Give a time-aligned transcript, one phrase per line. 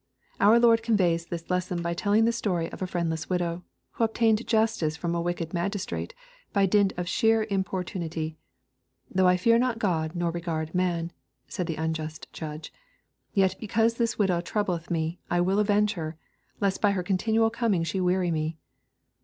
[0.39, 4.47] Our Lord conveys this lesson by telling the story of a friendless widow, who obtained
[4.47, 6.15] justice from a wicked magistrate,
[6.53, 8.33] by dint of sheer im portunity.—"
[9.13, 11.11] Though I fear not God, nor regard man,'*
[11.47, 12.73] said the unjust judge,"
[13.35, 16.17] yet because this widow troubleth me, I will avenge her,
[16.59, 18.57] lest by her continual coming she weary me."